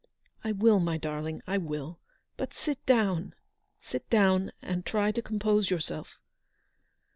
"I 0.43 0.51
will, 0.51 0.79
my 0.79 0.97
darling, 0.97 1.43
I 1.45 1.59
will; 1.59 1.99
but 2.35 2.55
sit 2.55 2.83
down, 2.87 3.35
sit 3.83 4.09
down, 4.09 4.51
and 4.59 4.83
try 4.83 5.11
to 5.11 5.21
compose 5.21 5.69
yourself." 5.69 6.17